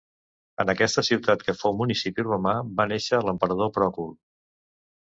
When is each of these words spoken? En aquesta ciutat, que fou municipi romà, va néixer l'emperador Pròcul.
En 0.63 0.71
aquesta 0.73 1.03
ciutat, 1.09 1.45
que 1.49 1.55
fou 1.59 1.77
municipi 1.83 2.27
romà, 2.29 2.57
va 2.81 2.89
néixer 2.95 3.25
l'emperador 3.29 3.73
Pròcul. 3.79 4.15